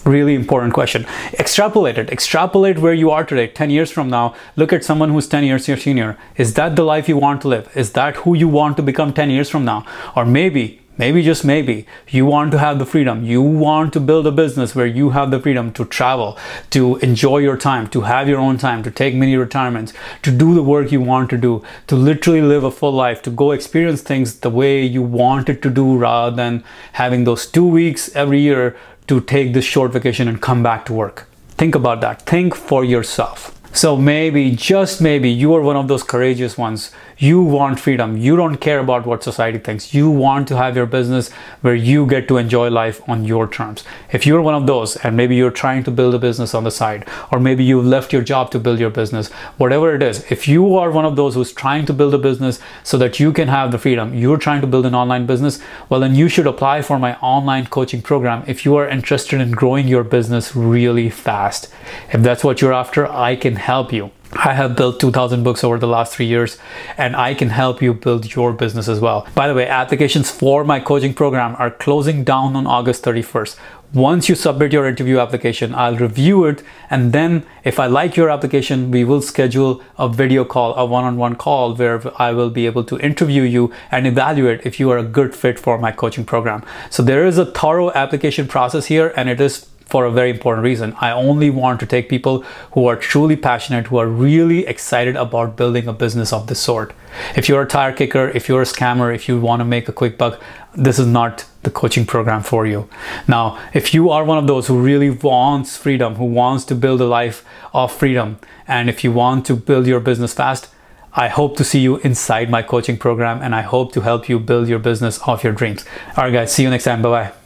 Really 0.04 0.34
important 0.34 0.74
question. 0.74 1.06
Extrapolate 1.38 1.96
it. 1.96 2.10
Extrapolate 2.10 2.80
where 2.80 2.92
you 2.92 3.12
are 3.12 3.24
today, 3.24 3.46
10 3.46 3.70
years 3.70 3.92
from 3.92 4.10
now. 4.10 4.34
Look 4.56 4.72
at 4.72 4.84
someone 4.84 5.10
who's 5.10 5.28
10 5.28 5.44
years 5.44 5.68
your 5.68 5.76
senior. 5.76 6.18
Is 6.36 6.54
that 6.54 6.74
the 6.74 6.82
life 6.82 7.08
you 7.08 7.16
want 7.16 7.40
to 7.42 7.48
live? 7.48 7.70
Is 7.76 7.92
that 7.92 8.16
who 8.16 8.34
you 8.34 8.48
want 8.48 8.76
to 8.78 8.82
become 8.82 9.12
10 9.12 9.30
years 9.30 9.48
from 9.48 9.64
now? 9.64 9.86
Or 10.16 10.24
maybe 10.24 10.82
maybe 10.98 11.22
just 11.22 11.42
maybe 11.42 11.86
you 12.08 12.26
want 12.26 12.50
to 12.52 12.58
have 12.58 12.78
the 12.78 12.84
freedom 12.84 13.24
you 13.24 13.40
want 13.40 13.92
to 13.94 13.98
build 13.98 14.26
a 14.26 14.30
business 14.30 14.74
where 14.74 14.86
you 14.86 15.08
have 15.10 15.30
the 15.30 15.40
freedom 15.40 15.72
to 15.72 15.86
travel 15.86 16.36
to 16.68 16.96
enjoy 16.96 17.38
your 17.38 17.56
time 17.56 17.88
to 17.88 18.02
have 18.02 18.28
your 18.28 18.38
own 18.38 18.58
time 18.58 18.82
to 18.82 18.90
take 18.90 19.14
mini 19.14 19.34
retirements 19.34 19.94
to 20.22 20.30
do 20.30 20.54
the 20.54 20.62
work 20.62 20.92
you 20.92 21.00
want 21.00 21.30
to 21.30 21.38
do 21.38 21.62
to 21.86 21.96
literally 21.96 22.42
live 22.42 22.62
a 22.62 22.70
full 22.70 22.92
life 22.92 23.22
to 23.22 23.30
go 23.30 23.52
experience 23.52 24.02
things 24.02 24.40
the 24.40 24.50
way 24.50 24.84
you 24.84 25.02
wanted 25.02 25.62
to 25.62 25.70
do 25.70 25.96
rather 25.96 26.36
than 26.36 26.62
having 26.92 27.24
those 27.24 27.46
two 27.46 27.66
weeks 27.66 28.14
every 28.14 28.40
year 28.40 28.76
to 29.06 29.20
take 29.20 29.52
this 29.52 29.64
short 29.64 29.92
vacation 29.92 30.28
and 30.28 30.40
come 30.40 30.62
back 30.62 30.84
to 30.86 30.92
work 30.92 31.28
think 31.50 31.74
about 31.74 32.00
that 32.00 32.22
think 32.22 32.54
for 32.54 32.84
yourself 32.84 33.58
so 33.74 33.96
maybe, 33.96 34.50
just 34.50 35.00
maybe, 35.00 35.30
you 35.30 35.54
are 35.54 35.62
one 35.62 35.76
of 35.76 35.88
those 35.88 36.02
courageous 36.02 36.58
ones. 36.58 36.92
You 37.18 37.42
want 37.42 37.78
freedom. 37.78 38.16
You 38.16 38.36
don't 38.36 38.56
care 38.56 38.78
about 38.78 39.06
what 39.06 39.22
society 39.22 39.58
thinks. 39.58 39.92
You 39.92 40.10
want 40.10 40.48
to 40.48 40.56
have 40.56 40.76
your 40.76 40.86
business 40.86 41.30
where 41.60 41.74
you 41.74 42.06
get 42.06 42.26
to 42.28 42.38
enjoy 42.38 42.70
life 42.70 43.00
on 43.08 43.24
your 43.24 43.46
terms. 43.46 43.84
If 44.12 44.26
you're 44.26 44.42
one 44.42 44.54
of 44.54 44.66
those, 44.66 44.96
and 44.96 45.16
maybe 45.16 45.36
you're 45.36 45.50
trying 45.50 45.84
to 45.84 45.90
build 45.90 46.14
a 46.14 46.18
business 46.18 46.54
on 46.54 46.64
the 46.64 46.70
side, 46.70 47.06
or 47.30 47.38
maybe 47.38 47.64
you've 47.64 47.84
left 47.84 48.12
your 48.12 48.22
job 48.22 48.50
to 48.52 48.58
build 48.58 48.78
your 48.78 48.90
business, 48.90 49.30
whatever 49.58 49.94
it 49.94 50.02
is, 50.02 50.24
if 50.30 50.48
you 50.48 50.76
are 50.76 50.90
one 50.90 51.04
of 51.04 51.16
those 51.16 51.34
who's 51.34 51.52
trying 51.52 51.86
to 51.86 51.92
build 51.92 52.14
a 52.14 52.18
business 52.18 52.60
so 52.82 52.96
that 52.98 53.20
you 53.20 53.32
can 53.32 53.48
have 53.48 53.70
the 53.72 53.78
freedom, 53.78 54.14
you're 54.14 54.38
trying 54.38 54.60
to 54.60 54.66
build 54.66 54.86
an 54.86 54.94
online 54.94 55.26
business, 55.26 55.60
well, 55.88 56.00
then 56.00 56.14
you 56.14 56.28
should 56.28 56.46
apply 56.46 56.82
for 56.82 56.98
my 56.98 57.16
online 57.16 57.66
coaching 57.66 58.02
program 58.02 58.42
if 58.46 58.64
you 58.64 58.76
are 58.76 58.88
interested 58.88 59.40
in 59.40 59.50
growing 59.50 59.86
your 59.86 60.04
business 60.04 60.56
really 60.56 61.10
fast. 61.10 61.72
If 62.12 62.22
that's 62.22 62.42
what 62.42 62.60
you're 62.60 62.72
after, 62.72 63.06
I 63.06 63.36
can 63.36 63.56
help 63.56 63.92
you. 63.92 64.10
I 64.34 64.54
have 64.54 64.76
built 64.76 64.98
2000 64.98 65.42
books 65.42 65.62
over 65.62 65.78
the 65.78 65.86
last 65.86 66.14
three 66.14 66.26
years 66.26 66.56
and 66.96 67.14
I 67.14 67.34
can 67.34 67.50
help 67.50 67.82
you 67.82 67.92
build 67.92 68.34
your 68.34 68.52
business 68.52 68.88
as 68.88 68.98
well. 68.98 69.26
By 69.34 69.46
the 69.46 69.54
way, 69.54 69.68
applications 69.68 70.30
for 70.30 70.64
my 70.64 70.80
coaching 70.80 71.12
program 71.12 71.54
are 71.58 71.70
closing 71.70 72.24
down 72.24 72.56
on 72.56 72.66
August 72.66 73.04
31st. 73.04 73.56
Once 73.92 74.30
you 74.30 74.34
submit 74.34 74.72
your 74.72 74.86
interview 74.86 75.18
application, 75.18 75.74
I'll 75.74 75.96
review 75.96 76.46
it 76.46 76.62
and 76.88 77.12
then 77.12 77.44
if 77.62 77.78
I 77.78 77.86
like 77.86 78.16
your 78.16 78.30
application, 78.30 78.90
we 78.90 79.04
will 79.04 79.20
schedule 79.20 79.82
a 79.98 80.08
video 80.08 80.46
call, 80.46 80.74
a 80.76 80.86
one-on-one 80.86 81.36
call 81.36 81.74
where 81.74 82.00
I 82.20 82.32
will 82.32 82.48
be 82.48 82.64
able 82.64 82.84
to 82.84 82.98
interview 83.00 83.42
you 83.42 83.70
and 83.90 84.06
evaluate 84.06 84.62
if 84.64 84.80
you 84.80 84.90
are 84.90 84.98
a 84.98 85.04
good 85.04 85.36
fit 85.36 85.58
for 85.58 85.76
my 85.76 85.92
coaching 85.92 86.24
program. 86.24 86.64
So 86.88 87.02
there 87.02 87.26
is 87.26 87.36
a 87.36 87.44
thorough 87.44 87.92
application 87.92 88.48
process 88.48 88.86
here 88.86 89.12
and 89.14 89.28
it 89.28 89.42
is 89.42 89.66
for 89.86 90.04
a 90.04 90.10
very 90.10 90.30
important 90.30 90.64
reason. 90.64 90.94
I 91.00 91.12
only 91.12 91.50
want 91.50 91.80
to 91.80 91.86
take 91.86 92.08
people 92.08 92.42
who 92.72 92.86
are 92.86 92.96
truly 92.96 93.36
passionate, 93.36 93.86
who 93.86 93.98
are 93.98 94.06
really 94.06 94.66
excited 94.66 95.16
about 95.16 95.56
building 95.56 95.88
a 95.88 95.92
business 95.92 96.32
of 96.32 96.46
this 96.46 96.60
sort. 96.60 96.92
If 97.36 97.48
you're 97.48 97.62
a 97.62 97.66
tire 97.66 97.92
kicker, 97.92 98.28
if 98.28 98.48
you're 98.48 98.62
a 98.62 98.66
scammer, 98.66 99.14
if 99.14 99.28
you 99.28 99.40
want 99.40 99.60
to 99.60 99.64
make 99.64 99.88
a 99.88 99.92
quick 99.92 100.18
buck, 100.18 100.40
this 100.74 100.98
is 100.98 101.06
not 101.06 101.44
the 101.62 101.70
coaching 101.70 102.06
program 102.06 102.42
for 102.42 102.66
you. 102.66 102.88
Now, 103.28 103.58
if 103.72 103.94
you 103.94 104.10
are 104.10 104.24
one 104.24 104.38
of 104.38 104.46
those 104.46 104.66
who 104.66 104.80
really 104.80 105.10
wants 105.10 105.76
freedom, 105.76 106.16
who 106.16 106.24
wants 106.24 106.64
to 106.66 106.74
build 106.74 107.00
a 107.00 107.06
life 107.06 107.44
of 107.72 107.92
freedom, 107.92 108.38
and 108.66 108.88
if 108.88 109.04
you 109.04 109.12
want 109.12 109.46
to 109.46 109.56
build 109.56 109.86
your 109.86 110.00
business 110.00 110.34
fast, 110.34 110.68
I 111.14 111.28
hope 111.28 111.56
to 111.58 111.64
see 111.64 111.80
you 111.80 111.98
inside 111.98 112.48
my 112.48 112.62
coaching 112.62 112.96
program 112.96 113.42
and 113.42 113.54
I 113.54 113.60
hope 113.60 113.92
to 113.92 114.00
help 114.00 114.28
you 114.28 114.38
build 114.38 114.68
your 114.68 114.78
business 114.78 115.20
of 115.26 115.44
your 115.44 115.52
dreams. 115.52 115.84
All 116.16 116.24
right, 116.24 116.32
guys, 116.32 116.52
see 116.52 116.62
you 116.62 116.70
next 116.70 116.84
time. 116.84 117.02
Bye 117.02 117.10
bye. 117.10 117.41